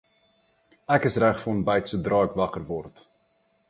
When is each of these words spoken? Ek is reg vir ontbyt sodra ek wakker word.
Ek 0.95 1.03
is 1.09 1.19
reg 1.23 1.37
vir 1.43 1.51
ontbyt 1.53 1.89
sodra 1.95 2.17
ek 2.25 2.37
wakker 2.43 2.63
word. 2.73 2.95